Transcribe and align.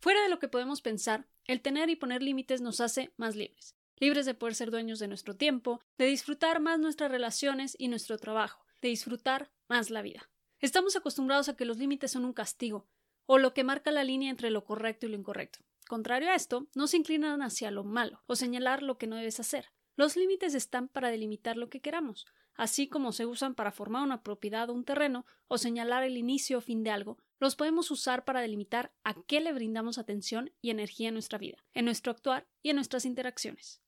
Fuera 0.00 0.22
de 0.22 0.28
lo 0.28 0.38
que 0.38 0.48
podemos 0.48 0.80
pensar, 0.80 1.26
el 1.44 1.60
tener 1.60 1.90
y 1.90 1.96
poner 1.96 2.22
límites 2.22 2.60
nos 2.60 2.80
hace 2.80 3.12
más 3.16 3.34
libres, 3.34 3.74
libres 3.96 4.26
de 4.26 4.34
poder 4.34 4.54
ser 4.54 4.70
dueños 4.70 5.00
de 5.00 5.08
nuestro 5.08 5.34
tiempo, 5.34 5.80
de 5.96 6.06
disfrutar 6.06 6.60
más 6.60 6.78
nuestras 6.78 7.10
relaciones 7.10 7.74
y 7.78 7.88
nuestro 7.88 8.16
trabajo, 8.16 8.64
de 8.80 8.88
disfrutar 8.88 9.50
más 9.68 9.90
la 9.90 10.02
vida. 10.02 10.30
Estamos 10.60 10.94
acostumbrados 10.94 11.48
a 11.48 11.56
que 11.56 11.64
los 11.64 11.78
límites 11.78 12.12
son 12.12 12.24
un 12.24 12.32
castigo, 12.32 12.88
o 13.26 13.38
lo 13.38 13.54
que 13.54 13.64
marca 13.64 13.90
la 13.90 14.04
línea 14.04 14.30
entre 14.30 14.50
lo 14.50 14.64
correcto 14.64 15.06
y 15.06 15.08
lo 15.10 15.16
incorrecto. 15.16 15.58
Contrario 15.88 16.30
a 16.30 16.34
esto, 16.34 16.68
no 16.74 16.86
se 16.86 16.96
inclinan 16.96 17.42
hacia 17.42 17.70
lo 17.70 17.82
malo 17.82 18.22
o 18.26 18.36
señalar 18.36 18.82
lo 18.82 18.98
que 18.98 19.06
no 19.06 19.16
debes 19.16 19.40
hacer. 19.40 19.72
Los 19.96 20.16
límites 20.16 20.54
están 20.54 20.88
para 20.88 21.10
delimitar 21.10 21.56
lo 21.56 21.70
que 21.70 21.80
queramos, 21.80 22.24
así 22.58 22.88
como 22.88 23.12
se 23.12 23.24
usan 23.24 23.54
para 23.54 23.72
formar 23.72 24.02
una 24.02 24.22
propiedad 24.22 24.68
o 24.68 24.74
un 24.74 24.84
terreno 24.84 25.24
o 25.46 25.56
señalar 25.56 26.02
el 26.02 26.18
inicio 26.18 26.58
o 26.58 26.60
fin 26.60 26.84
de 26.84 26.90
algo, 26.90 27.16
los 27.40 27.56
podemos 27.56 27.90
usar 27.90 28.24
para 28.24 28.42
delimitar 28.42 28.92
a 29.04 29.14
qué 29.26 29.40
le 29.40 29.54
brindamos 29.54 29.96
atención 29.96 30.50
y 30.60 30.70
energía 30.70 31.08
en 31.08 31.14
nuestra 31.14 31.38
vida, 31.38 31.64
en 31.72 31.86
nuestro 31.86 32.12
actuar 32.12 32.46
y 32.62 32.70
en 32.70 32.76
nuestras 32.76 33.06
interacciones. 33.06 33.80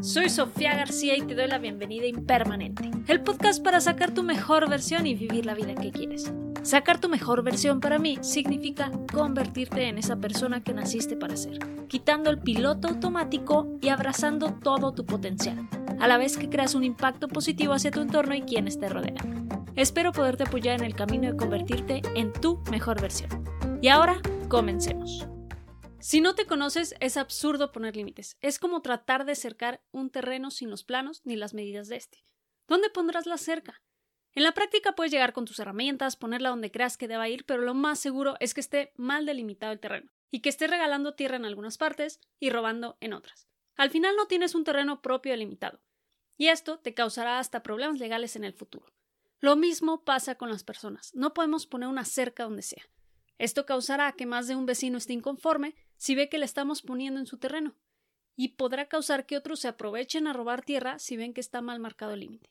Soy 0.00 0.30
Sofía 0.30 0.74
García 0.74 1.16
y 1.18 1.22
te 1.22 1.34
doy 1.34 1.48
la 1.48 1.58
bienvenida 1.58 2.06
Impermanente, 2.06 2.90
el 3.06 3.22
podcast 3.22 3.62
para 3.62 3.80
sacar 3.80 4.14
tu 4.14 4.22
mejor 4.22 4.70
versión 4.70 5.06
y 5.06 5.14
vivir 5.14 5.44
la 5.44 5.54
vida 5.54 5.74
que 5.74 5.90
quieres. 5.90 6.32
Sacar 6.62 7.00
tu 7.00 7.08
mejor 7.08 7.42
versión 7.42 7.80
para 7.80 7.98
mí 7.98 8.18
significa 8.20 8.90
convertirte 9.12 9.88
en 9.88 9.96
esa 9.96 10.16
persona 10.16 10.62
que 10.62 10.74
naciste 10.74 11.16
para 11.16 11.36
ser, 11.36 11.58
quitando 11.88 12.28
el 12.28 12.38
piloto 12.38 12.88
automático 12.88 13.78
y 13.80 13.88
abrazando 13.88 14.52
todo 14.62 14.92
tu 14.92 15.06
potencial, 15.06 15.68
a 15.98 16.06
la 16.06 16.18
vez 16.18 16.36
que 16.36 16.50
creas 16.50 16.74
un 16.74 16.84
impacto 16.84 17.28
positivo 17.28 17.72
hacia 17.72 17.90
tu 17.90 18.00
entorno 18.00 18.34
y 18.34 18.42
quienes 18.42 18.78
te 18.78 18.90
rodean. 18.90 19.48
Espero 19.74 20.12
poderte 20.12 20.42
apoyar 20.42 20.78
en 20.78 20.84
el 20.84 20.94
camino 20.94 21.30
de 21.30 21.36
convertirte 21.36 22.02
en 22.14 22.32
tu 22.32 22.62
mejor 22.70 23.00
versión. 23.00 23.42
Y 23.80 23.88
ahora, 23.88 24.20
comencemos. 24.48 25.26
Si 25.98 26.20
no 26.20 26.34
te 26.34 26.46
conoces, 26.46 26.94
es 27.00 27.16
absurdo 27.16 27.72
poner 27.72 27.96
límites. 27.96 28.36
Es 28.42 28.58
como 28.58 28.82
tratar 28.82 29.24
de 29.24 29.34
cercar 29.34 29.82
un 29.92 30.10
terreno 30.10 30.50
sin 30.50 30.68
los 30.68 30.84
planos 30.84 31.22
ni 31.24 31.36
las 31.36 31.54
medidas 31.54 31.88
de 31.88 31.96
este. 31.96 32.24
¿Dónde 32.68 32.90
pondrás 32.90 33.26
la 33.26 33.38
cerca? 33.38 33.82
En 34.34 34.44
la 34.44 34.52
práctica 34.52 34.94
puedes 34.94 35.10
llegar 35.10 35.32
con 35.32 35.44
tus 35.44 35.58
herramientas, 35.58 36.16
ponerla 36.16 36.50
donde 36.50 36.70
creas 36.70 36.96
que 36.96 37.08
deba 37.08 37.28
ir, 37.28 37.44
pero 37.46 37.62
lo 37.62 37.74
más 37.74 37.98
seguro 37.98 38.36
es 38.38 38.54
que 38.54 38.60
esté 38.60 38.92
mal 38.96 39.26
delimitado 39.26 39.72
el 39.72 39.80
terreno 39.80 40.12
y 40.30 40.40
que 40.40 40.48
esté 40.48 40.68
regalando 40.68 41.14
tierra 41.14 41.36
en 41.36 41.44
algunas 41.44 41.78
partes 41.78 42.20
y 42.38 42.50
robando 42.50 42.96
en 43.00 43.12
otras. 43.12 43.48
Al 43.76 43.90
final 43.90 44.14
no 44.16 44.26
tienes 44.26 44.54
un 44.54 44.62
terreno 44.62 45.02
propio 45.02 45.32
delimitado, 45.32 45.80
y 46.36 46.48
esto 46.48 46.78
te 46.78 46.94
causará 46.94 47.38
hasta 47.38 47.62
problemas 47.62 47.98
legales 47.98 48.36
en 48.36 48.44
el 48.44 48.52
futuro. 48.52 48.92
Lo 49.40 49.56
mismo 49.56 50.04
pasa 50.04 50.36
con 50.36 50.50
las 50.50 50.64
personas. 50.64 51.14
No 51.14 51.32
podemos 51.32 51.66
poner 51.66 51.88
una 51.88 52.04
cerca 52.04 52.44
donde 52.44 52.62
sea. 52.62 52.84
Esto 53.38 53.64
causará 53.64 54.12
que 54.12 54.26
más 54.26 54.46
de 54.46 54.54
un 54.54 54.66
vecino 54.66 54.98
esté 54.98 55.14
inconforme 55.14 55.74
si 55.96 56.14
ve 56.14 56.28
que 56.28 56.38
le 56.38 56.44
estamos 56.44 56.82
poniendo 56.82 57.18
en 57.18 57.26
su 57.26 57.38
terreno, 57.38 57.74
y 58.36 58.48
podrá 58.48 58.86
causar 58.86 59.26
que 59.26 59.36
otros 59.36 59.60
se 59.60 59.68
aprovechen 59.68 60.26
a 60.26 60.32
robar 60.32 60.62
tierra 60.62 60.98
si 60.98 61.16
ven 61.16 61.34
que 61.34 61.40
está 61.40 61.62
mal 61.62 61.80
marcado 61.80 62.12
el 62.12 62.20
límite. 62.20 62.49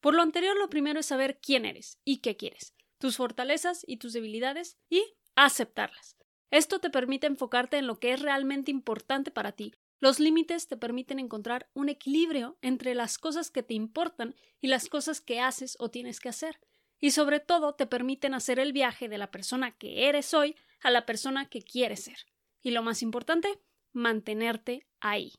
Por 0.00 0.14
lo 0.14 0.22
anterior, 0.22 0.56
lo 0.56 0.70
primero 0.70 1.00
es 1.00 1.06
saber 1.06 1.40
quién 1.40 1.64
eres 1.64 1.98
y 2.04 2.18
qué 2.18 2.36
quieres, 2.36 2.74
tus 2.98 3.16
fortalezas 3.16 3.84
y 3.86 3.96
tus 3.96 4.12
debilidades, 4.12 4.78
y 4.88 5.02
aceptarlas. 5.34 6.16
Esto 6.50 6.80
te 6.80 6.90
permite 6.90 7.26
enfocarte 7.26 7.76
en 7.76 7.86
lo 7.86 7.98
que 7.98 8.12
es 8.12 8.22
realmente 8.22 8.70
importante 8.70 9.30
para 9.30 9.52
ti. 9.52 9.74
Los 10.00 10.20
límites 10.20 10.68
te 10.68 10.76
permiten 10.76 11.18
encontrar 11.18 11.68
un 11.74 11.88
equilibrio 11.88 12.58
entre 12.62 12.94
las 12.94 13.18
cosas 13.18 13.50
que 13.50 13.62
te 13.62 13.74
importan 13.74 14.34
y 14.60 14.68
las 14.68 14.88
cosas 14.88 15.20
que 15.20 15.40
haces 15.40 15.76
o 15.78 15.90
tienes 15.90 16.20
que 16.20 16.28
hacer. 16.28 16.60
Y 17.00 17.10
sobre 17.10 17.40
todo 17.40 17.74
te 17.74 17.86
permiten 17.86 18.34
hacer 18.34 18.58
el 18.58 18.72
viaje 18.72 19.08
de 19.08 19.18
la 19.18 19.30
persona 19.30 19.76
que 19.76 20.08
eres 20.08 20.34
hoy 20.34 20.56
a 20.80 20.90
la 20.90 21.04
persona 21.04 21.48
que 21.48 21.62
quieres 21.62 22.04
ser. 22.04 22.18
Y 22.62 22.70
lo 22.70 22.82
más 22.82 23.02
importante, 23.02 23.60
mantenerte 23.92 24.86
ahí. 25.00 25.32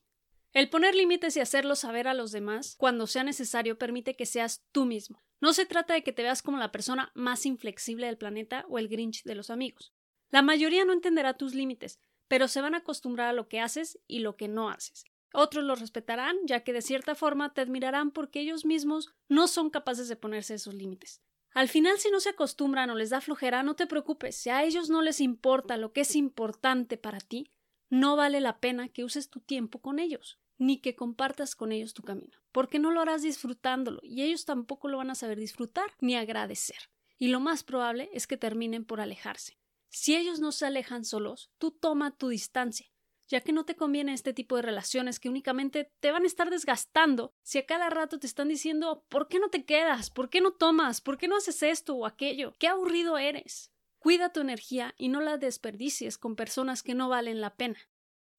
El 0.54 0.70
poner 0.70 0.96
límites 0.96 1.38
y 1.38 1.42
hacerlo 1.42 1.76
saber 1.76 2.08
a 2.08 2.14
los 2.14 2.32
demás 2.32 2.76
cuando 2.78 3.06
sea 3.06 3.24
necesario 3.24 3.78
permite 3.78 4.16
que 4.16 4.26
seas 4.26 4.66
tú 4.72 4.86
mismo. 4.86 5.22
No 5.42 5.54
se 5.54 5.66
trata 5.66 5.94
de 5.94 6.04
que 6.04 6.12
te 6.12 6.24
veas 6.24 6.42
como 6.42 6.58
la 6.58 6.72
persona 6.72 7.12
más 7.14 7.46
inflexible 7.46 8.08
del 8.08 8.18
planeta 8.18 8.66
o 8.68 8.80
el 8.80 8.88
Grinch 8.88 9.24
de 9.24 9.36
los 9.36 9.50
amigos. 9.50 9.94
La 10.32 10.42
mayoría 10.42 10.86
no 10.86 10.94
entenderá 10.94 11.36
tus 11.36 11.54
límites, 11.54 12.00
pero 12.28 12.48
se 12.48 12.62
van 12.62 12.74
a 12.74 12.80
acostumbrar 12.80 13.30
a 13.30 13.34
lo 13.34 13.48
que 13.48 13.60
haces 13.60 14.00
y 14.08 14.20
lo 14.20 14.36
que 14.36 14.48
no 14.48 14.70
haces. 14.70 15.06
Otros 15.34 15.64
los 15.64 15.80
respetarán, 15.80 16.36
ya 16.46 16.64
que 16.64 16.74
de 16.74 16.82
cierta 16.82 17.14
forma 17.16 17.54
te 17.54 17.62
admirarán 17.62 18.12
porque 18.12 18.42
ellos 18.42 18.66
mismos 18.66 19.14
no 19.28 19.48
son 19.48 19.70
capaces 19.70 20.08
de 20.08 20.16
ponerse 20.16 20.56
esos 20.56 20.74
límites. 20.74 21.22
Al 21.54 21.68
final, 21.68 22.00
si 22.00 22.10
no 22.10 22.20
se 22.20 22.30
acostumbran 22.30 22.90
o 22.90 22.96
les 22.96 23.10
da 23.12 23.22
flojera, 23.22 23.64
no 23.64 23.76
te 23.76 23.88
preocupes. 23.88 24.36
Si 24.36 24.50
a 24.50 24.64
ellos 24.64 24.90
no 24.90 25.02
les 25.02 25.20
importa 25.20 25.78
lo 25.78 25.94
que 25.94 26.02
es 26.02 26.16
importante 26.16 26.98
para 26.98 27.20
ti, 27.20 27.52
no 27.90 28.16
vale 28.16 28.40
la 28.40 28.60
pena 28.60 28.90
que 28.90 29.04
uses 29.04 29.30
tu 29.30 29.40
tiempo 29.40 29.80
con 29.82 30.00
ellos, 30.00 30.40
ni 30.60 30.80
que 30.80 30.96
compartas 30.96 31.56
con 31.56 31.72
ellos 31.72 31.96
tu 31.96 32.04
camino, 32.04 32.38
porque 32.52 32.78
no 32.78 32.92
lo 32.92 33.02
harás 33.02 33.24
disfrutándolo 33.24 34.02
y 34.04 34.22
ellos 34.22 34.46
tampoco 34.46 34.88
lo 34.90 34.98
van 34.98 35.10
a 35.10 35.16
saber 35.16 35.40
disfrutar 35.40 35.96
ni 36.00 36.16
agradecer. 36.16 36.92
Y 37.18 37.30
lo 37.30 37.40
más 37.40 37.64
probable 37.64 38.10
es 38.14 38.28
que 38.28 38.38
terminen 38.38 38.86
por 38.86 39.02
alejarse. 39.02 39.58
Si 39.90 40.16
ellos 40.16 40.40
no 40.40 40.52
se 40.52 40.68
alejan 40.68 41.04
solos, 41.04 41.50
tú 41.58 41.72
toma 41.72 42.16
tu 42.16 42.30
distancia, 42.30 42.88
ya 43.28 43.42
que 43.42 43.54
no 43.54 43.66
te 43.66 43.76
conviene 43.76 44.14
este 44.14 44.34
tipo 44.34 44.56
de 44.56 44.62
relaciones 44.62 45.20
que 45.20 45.30
únicamente 45.30 45.92
te 46.00 46.12
van 46.12 46.24
a 46.24 46.28
estar 46.28 46.50
desgastando 46.50 47.34
si 47.42 47.58
a 47.58 47.66
cada 47.66 47.90
rato 47.90 48.20
te 48.20 48.28
están 48.28 48.50
diciendo 48.50 49.06
¿por 49.10 49.28
qué 49.28 49.40
no 49.40 49.50
te 49.50 49.66
quedas? 49.66 50.10
¿por 50.10 50.30
qué 50.30 50.42
no 50.42 50.52
tomas? 50.52 51.02
¿por 51.02 51.18
qué 51.18 51.28
no 51.28 51.38
haces 51.38 51.64
esto 51.64 51.96
o 51.96 52.06
aquello? 52.06 52.54
¿qué 52.60 52.68
aburrido 52.68 53.18
eres? 53.18 53.72
Cuida 53.98 54.32
tu 54.32 54.40
energía 54.40 54.94
y 54.98 55.10
no 55.10 55.22
la 55.22 55.38
desperdicies 55.38 56.18
con 56.18 56.36
personas 56.36 56.84
que 56.84 56.96
no 56.96 57.10
valen 57.10 57.42
la 57.42 57.56
pena. 57.56 57.80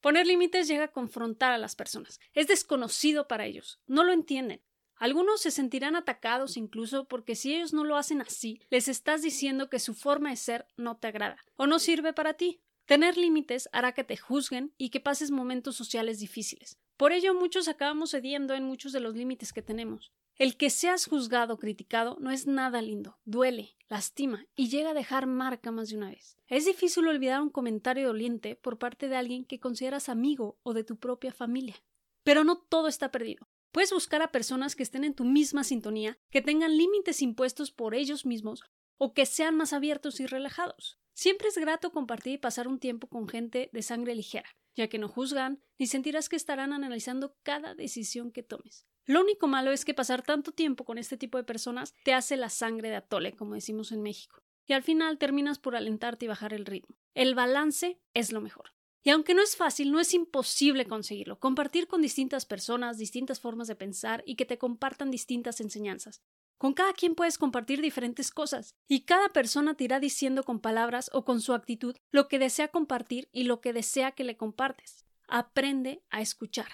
Poner 0.01 0.27
límites 0.27 0.67
llega 0.67 0.85
a 0.85 0.93
confrontar 0.93 1.53
a 1.53 1.59
las 1.59 1.77
personas. 1.77 2.21
Es 2.33 2.47
desconocido 2.47 3.29
para 3.29 3.45
ellos. 3.45 3.81
No 3.87 4.03
lo 4.03 4.13
entienden. 4.13 4.63
Algunos 4.97 5.41
se 5.41 5.51
sentirán 5.51 5.97
atacados 5.97 6.57
incluso 6.57 7.07
porque 7.07 7.35
si 7.35 7.55
ellos 7.55 7.73
no 7.73 7.85
lo 7.85 7.97
hacen 7.97 8.21
así, 8.21 8.61
les 8.69 8.87
estás 8.89 9.23
diciendo 9.23 9.71
que 9.71 9.79
su 9.79 9.95
forma 9.95 10.31
de 10.31 10.37
ser 10.37 10.67
no 10.77 10.99
te 10.99 11.09
agrada 11.09 11.39
o 11.57 11.67
no 11.67 11.79
sirve 11.79 12.13
para 12.13 12.35
ti. 12.35 12.61
Tener 12.85 13.17
límites 13.17 13.69
hará 13.73 13.93
que 13.93 14.05
te 14.05 14.17
juzguen 14.17 14.75
y 14.77 14.91
que 14.91 15.01
pases 15.01 15.31
momentos 15.31 15.77
sociales 15.77 16.19
difíciles. 16.19 16.79
Por 16.97 17.13
ello 17.13 17.35
muchos 17.35 17.69
acabamos 17.69 18.11
cediendo 18.11 18.53
en 18.55 18.65
muchos 18.65 18.93
de 18.93 19.01
los 19.01 19.15
límites 19.15 19.53
que 19.53 19.63
tenemos. 19.63 20.13
El 20.41 20.57
que 20.57 20.71
seas 20.71 21.05
juzgado 21.05 21.53
o 21.53 21.59
criticado 21.59 22.17
no 22.19 22.31
es 22.31 22.47
nada 22.47 22.81
lindo, 22.81 23.19
duele, 23.27 23.77
lastima 23.91 24.47
y 24.57 24.71
llega 24.71 24.93
a 24.93 24.95
dejar 24.95 25.27
marca 25.27 25.71
más 25.71 25.91
de 25.91 25.99
una 25.99 26.09
vez. 26.09 26.39
Es 26.49 26.65
difícil 26.65 27.07
olvidar 27.09 27.43
un 27.43 27.51
comentario 27.51 28.07
doliente 28.07 28.57
por 28.57 28.79
parte 28.79 29.11
de 29.11 29.17
alguien 29.17 29.45
que 29.45 29.61
consideras 29.61 30.09
amigo 30.09 30.59
o 30.63 30.73
de 30.73 30.83
tu 30.83 30.97
propia 30.97 31.31
familia. 31.31 31.85
Pero 32.23 32.43
no 32.43 32.57
todo 32.57 32.89
está 32.89 33.11
perdido. 33.11 33.51
Puedes 33.71 33.93
buscar 33.93 34.23
a 34.23 34.33
personas 34.33 34.77
que 34.77 34.83
estén 34.83 35.05
en 35.05 35.13
tu 35.13 35.27
misma 35.27 35.63
sintonía, 35.63 36.19
que 36.31 36.41
tengan 36.41 36.75
límites 36.75 37.21
impuestos 37.21 37.71
por 37.71 37.95
ellos 37.95 38.25
mismos 38.25 38.65
o 38.97 39.13
que 39.13 39.27
sean 39.27 39.57
más 39.57 39.75
abiertos 39.75 40.21
y 40.21 40.27
relajados. 40.27 40.99
Siempre 41.13 41.49
es 41.49 41.59
grato 41.59 41.93
compartir 41.93 42.33
y 42.33 42.39
pasar 42.39 42.67
un 42.67 42.79
tiempo 42.79 43.09
con 43.09 43.29
gente 43.29 43.69
de 43.75 43.83
sangre 43.83 44.15
ligera, 44.15 44.49
ya 44.75 44.89
que 44.89 44.99
no 44.99 45.09
juzgan 45.09 45.63
ni 45.79 45.87
sentirás 45.87 46.29
que 46.29 46.37
estarán 46.37 46.73
analizando 46.73 47.37
cada 47.43 47.75
decisión 47.75 48.31
que 48.33 48.43
tomes. 48.43 48.87
Lo 49.07 49.21
único 49.21 49.49
malo 49.49 49.73
es 49.73 49.85
que 49.85 49.95
pasar 49.95 50.23
tanto 50.23 50.53
tiempo 50.53 50.85
con 50.85 50.99
este 50.99 51.17
tipo 51.17 51.39
de 51.39 51.45
personas 51.45 51.95
te 52.05 52.15
hace 52.15 52.37
la 52.37 52.51
sangre 52.51 52.91
de 52.91 52.97
atole, 52.97 53.35
como 53.35 53.55
decimos 53.55 53.93
en 53.93 54.03
México, 54.03 54.43
y 54.67 54.73
al 54.73 54.83
final 54.83 55.19
terminas 55.19 55.59
por 55.59 55.75
alentarte 55.75 56.27
y 56.27 56.29
bajar 56.29 56.53
el 56.53 56.67
ritmo. 56.67 56.97
El 57.15 57.35
balance 57.35 58.01
es 58.15 58.33
lo 58.33 58.41
mejor. 58.41 58.73
Y 59.03 59.11
aunque 59.11 59.35
no 59.35 59.43
es 59.43 59.57
fácil, 59.57 59.93
no 59.93 59.99
es 59.99 60.13
imposible 60.13 60.85
conseguirlo. 60.85 61.41
Compartir 61.41 61.87
con 61.87 62.03
distintas 62.03 62.45
personas, 62.45 62.99
distintas 62.99 63.41
formas 63.41 63.67
de 63.67 63.75
pensar 63.75 64.23
y 64.27 64.37
que 64.37 64.45
te 64.45 64.59
compartan 64.59 65.11
distintas 65.11 65.61
enseñanzas. 65.61 66.23
Con 66.61 66.75
cada 66.75 66.93
quien 66.93 67.15
puedes 67.15 67.39
compartir 67.39 67.81
diferentes 67.81 68.31
cosas, 68.31 68.77
y 68.87 69.07
cada 69.07 69.31
persona 69.31 69.73
te 69.73 69.85
irá 69.85 69.99
diciendo 69.99 70.43
con 70.43 70.61
palabras 70.61 71.11
o 71.15 71.25
con 71.25 71.41
su 71.41 71.55
actitud 71.55 71.97
lo 72.11 72.29
que 72.29 72.39
desea 72.39 72.69
compartir 72.69 73.31
y 73.33 73.45
lo 73.45 73.63
que 73.63 73.73
desea 73.73 74.13
que 74.13 74.25
le 74.25 74.37
compartes. 74.37 75.07
Aprende 75.27 76.03
a 76.11 76.21
escuchar. 76.21 76.69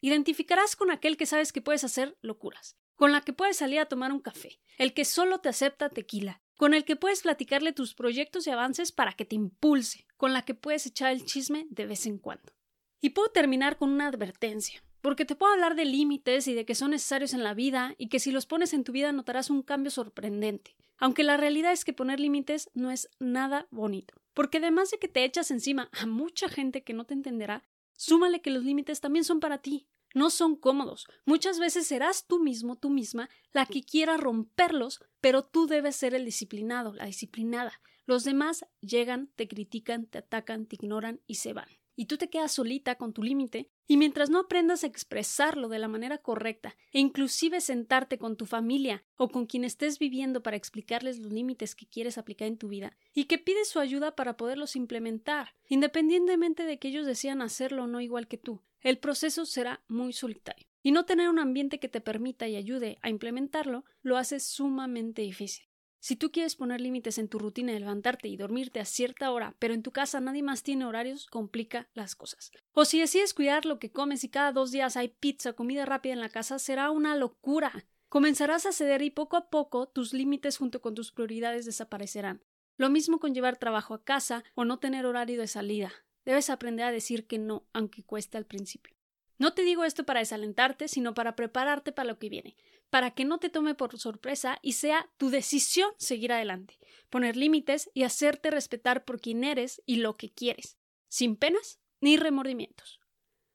Identificarás 0.00 0.76
con 0.76 0.90
aquel 0.90 1.18
que 1.18 1.26
sabes 1.26 1.52
que 1.52 1.60
puedes 1.60 1.84
hacer 1.84 2.16
locuras, 2.22 2.78
con 2.94 3.12
la 3.12 3.20
que 3.20 3.34
puedes 3.34 3.58
salir 3.58 3.80
a 3.80 3.86
tomar 3.86 4.12
un 4.12 4.20
café, 4.20 4.62
el 4.78 4.94
que 4.94 5.04
solo 5.04 5.40
te 5.40 5.50
acepta 5.50 5.90
tequila, 5.90 6.40
con 6.56 6.72
el 6.72 6.86
que 6.86 6.96
puedes 6.96 7.20
platicarle 7.20 7.74
tus 7.74 7.92
proyectos 7.94 8.46
y 8.46 8.50
avances 8.50 8.92
para 8.92 9.12
que 9.12 9.26
te 9.26 9.36
impulse, 9.36 10.06
con 10.16 10.32
la 10.32 10.40
que 10.40 10.54
puedes 10.54 10.86
echar 10.86 11.12
el 11.12 11.26
chisme 11.26 11.66
de 11.68 11.84
vez 11.84 12.06
en 12.06 12.16
cuando. 12.16 12.54
Y 13.02 13.10
puedo 13.10 13.28
terminar 13.28 13.76
con 13.76 13.90
una 13.90 14.06
advertencia, 14.06 14.82
porque 15.02 15.24
te 15.24 15.34
puedo 15.34 15.52
hablar 15.52 15.74
de 15.74 15.84
límites 15.84 16.48
y 16.48 16.54
de 16.54 16.64
que 16.64 16.74
son 16.74 16.92
necesarios 16.92 17.34
en 17.34 17.44
la 17.44 17.52
vida 17.52 17.94
y 17.98 18.08
que 18.08 18.20
si 18.20 18.30
los 18.30 18.46
pones 18.46 18.72
en 18.72 18.84
tu 18.84 18.92
vida 18.92 19.12
notarás 19.12 19.50
un 19.50 19.62
cambio 19.62 19.90
sorprendente, 19.90 20.76
aunque 20.96 21.24
la 21.24 21.36
realidad 21.36 21.72
es 21.72 21.84
que 21.84 21.92
poner 21.92 22.20
límites 22.20 22.70
no 22.72 22.90
es 22.90 23.10
nada 23.18 23.66
bonito, 23.70 24.14
porque 24.32 24.58
además 24.58 24.90
de 24.90 24.98
que 24.98 25.08
te 25.08 25.24
echas 25.24 25.50
encima 25.50 25.90
a 25.92 26.06
mucha 26.06 26.48
gente 26.48 26.82
que 26.84 26.94
no 26.94 27.04
te 27.04 27.14
entenderá, 27.14 27.64
súmale 27.96 28.40
que 28.40 28.50
los 28.50 28.64
límites 28.64 29.00
también 29.00 29.24
son 29.24 29.40
para 29.40 29.58
ti, 29.58 29.88
no 30.14 30.30
son 30.30 30.56
cómodos. 30.56 31.06
Muchas 31.24 31.58
veces 31.58 31.86
serás 31.86 32.26
tú 32.26 32.38
mismo, 32.38 32.76
tú 32.76 32.90
misma, 32.90 33.28
la 33.52 33.66
que 33.66 33.82
quiera 33.82 34.16
romperlos, 34.16 35.00
pero 35.20 35.42
tú 35.42 35.66
debes 35.66 35.96
ser 35.96 36.14
el 36.14 36.24
disciplinado, 36.24 36.92
la 36.92 37.06
disciplinada. 37.06 37.80
Los 38.04 38.24
demás 38.24 38.66
llegan, 38.80 39.28
te 39.36 39.48
critican, 39.48 40.06
te 40.06 40.18
atacan, 40.18 40.66
te 40.66 40.76
ignoran 40.76 41.20
y 41.26 41.36
se 41.36 41.52
van. 41.52 41.68
Y 41.94 42.06
tú 42.06 42.16
te 42.16 42.30
quedas 42.30 42.52
solita 42.52 42.96
con 42.96 43.12
tu 43.12 43.22
límite, 43.22 43.70
y 43.86 43.96
mientras 43.96 44.30
no 44.30 44.38
aprendas 44.38 44.84
a 44.84 44.86
expresarlo 44.86 45.68
de 45.68 45.78
la 45.78 45.88
manera 45.88 46.18
correcta, 46.18 46.76
e 46.92 47.00
inclusive 47.00 47.60
sentarte 47.60 48.18
con 48.18 48.36
tu 48.36 48.46
familia 48.46 49.04
o 49.16 49.28
con 49.28 49.46
quien 49.46 49.64
estés 49.64 49.98
viviendo 49.98 50.42
para 50.42 50.56
explicarles 50.56 51.18
los 51.18 51.32
límites 51.32 51.74
que 51.74 51.86
quieres 51.86 52.18
aplicar 52.18 52.48
en 52.48 52.58
tu 52.58 52.68
vida, 52.68 52.96
y 53.12 53.24
que 53.24 53.38
pides 53.38 53.68
su 53.68 53.78
ayuda 53.78 54.16
para 54.16 54.36
poderlos 54.36 54.76
implementar, 54.76 55.54
independientemente 55.68 56.64
de 56.64 56.78
que 56.78 56.88
ellos 56.88 57.06
desean 57.06 57.42
hacerlo 57.42 57.84
o 57.84 57.86
no 57.86 58.00
igual 58.00 58.28
que 58.28 58.38
tú, 58.38 58.62
el 58.80 58.98
proceso 58.98 59.46
será 59.46 59.82
muy 59.88 60.12
solitario. 60.12 60.66
Y 60.82 60.90
no 60.90 61.04
tener 61.04 61.28
un 61.28 61.38
ambiente 61.38 61.78
que 61.78 61.88
te 61.88 62.00
permita 62.00 62.48
y 62.48 62.56
ayude 62.56 62.98
a 63.02 63.08
implementarlo 63.08 63.84
lo 64.02 64.16
hace 64.16 64.40
sumamente 64.40 65.22
difícil. 65.22 65.64
Si 66.02 66.16
tú 66.16 66.32
quieres 66.32 66.56
poner 66.56 66.80
límites 66.80 67.16
en 67.18 67.28
tu 67.28 67.38
rutina 67.38 67.72
de 67.72 67.78
levantarte 67.78 68.26
y 68.26 68.36
dormirte 68.36 68.80
a 68.80 68.84
cierta 68.84 69.30
hora, 69.30 69.54
pero 69.60 69.72
en 69.72 69.84
tu 69.84 69.92
casa 69.92 70.18
nadie 70.18 70.42
más 70.42 70.64
tiene 70.64 70.84
horarios, 70.84 71.26
complica 71.26 71.88
las 71.94 72.16
cosas. 72.16 72.50
O 72.72 72.84
si 72.84 72.98
decides 72.98 73.34
cuidar 73.34 73.66
lo 73.66 73.78
que 73.78 73.92
comes 73.92 74.24
y 74.24 74.28
cada 74.28 74.50
dos 74.50 74.72
días 74.72 74.96
hay 74.96 75.10
pizza, 75.10 75.52
comida 75.52 75.86
rápida 75.86 76.12
en 76.12 76.18
la 76.18 76.28
casa, 76.28 76.58
será 76.58 76.90
una 76.90 77.14
locura. 77.14 77.86
Comenzarás 78.08 78.66
a 78.66 78.72
ceder 78.72 79.00
y 79.02 79.10
poco 79.10 79.36
a 79.36 79.48
poco 79.48 79.86
tus 79.86 80.12
límites 80.12 80.56
junto 80.56 80.80
con 80.80 80.96
tus 80.96 81.12
prioridades 81.12 81.66
desaparecerán. 81.66 82.42
Lo 82.76 82.90
mismo 82.90 83.20
con 83.20 83.32
llevar 83.32 83.58
trabajo 83.58 83.94
a 83.94 84.02
casa 84.02 84.42
o 84.56 84.64
no 84.64 84.80
tener 84.80 85.06
horario 85.06 85.40
de 85.40 85.46
salida. 85.46 85.92
Debes 86.24 86.50
aprender 86.50 86.84
a 86.84 86.90
decir 86.90 87.28
que 87.28 87.38
no, 87.38 87.68
aunque 87.72 88.02
cueste 88.02 88.36
al 88.38 88.46
principio. 88.46 88.92
No 89.42 89.54
te 89.54 89.62
digo 89.64 89.82
esto 89.82 90.04
para 90.04 90.20
desalentarte, 90.20 90.86
sino 90.86 91.14
para 91.14 91.34
prepararte 91.34 91.90
para 91.90 92.06
lo 92.08 92.20
que 92.20 92.28
viene, 92.28 92.54
para 92.90 93.10
que 93.10 93.24
no 93.24 93.40
te 93.40 93.48
tome 93.48 93.74
por 93.74 93.98
sorpresa 93.98 94.60
y 94.62 94.74
sea 94.74 95.10
tu 95.16 95.30
decisión 95.30 95.90
seguir 95.98 96.30
adelante, 96.30 96.78
poner 97.10 97.36
límites 97.36 97.90
y 97.92 98.04
hacerte 98.04 98.52
respetar 98.52 99.04
por 99.04 99.20
quien 99.20 99.42
eres 99.42 99.82
y 99.84 99.96
lo 99.96 100.16
que 100.16 100.30
quieres, 100.32 100.78
sin 101.08 101.34
penas 101.34 101.80
ni 102.00 102.16
remordimientos. 102.16 103.00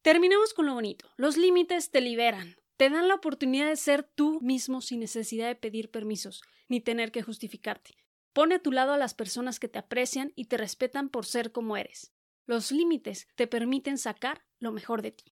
Terminemos 0.01 0.53
con 0.53 0.65
lo 0.65 0.73
bonito. 0.73 1.09
Los 1.15 1.37
límites 1.37 1.89
te 1.89 2.01
liberan, 2.01 2.57
te 2.75 2.89
dan 2.89 3.07
la 3.07 3.15
oportunidad 3.15 3.69
de 3.69 3.77
ser 3.77 4.03
tú 4.03 4.41
mismo 4.41 4.81
sin 4.81 4.99
necesidad 4.99 5.47
de 5.47 5.55
pedir 5.55 5.89
permisos, 5.89 6.41
ni 6.67 6.81
tener 6.81 7.13
que 7.13 7.23
justificarte. 7.23 7.95
Pone 8.33 8.55
a 8.55 8.59
tu 8.59 8.73
lado 8.73 8.91
a 8.91 8.97
las 8.97 9.13
personas 9.13 9.57
que 9.57 9.69
te 9.69 9.79
aprecian 9.79 10.33
y 10.35 10.47
te 10.47 10.57
respetan 10.57 11.07
por 11.07 11.25
ser 11.25 11.53
como 11.53 11.77
eres. 11.77 12.11
Los 12.45 12.73
límites 12.73 13.29
te 13.35 13.47
permiten 13.47 13.97
sacar 13.97 14.43
lo 14.59 14.73
mejor 14.73 15.01
de 15.01 15.11
ti. 15.11 15.36